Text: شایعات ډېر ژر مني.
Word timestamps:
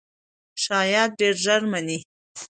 شایعات 0.63 1.11
ډېر 1.19 1.33
ژر 1.43 1.61
مني. 1.71 1.97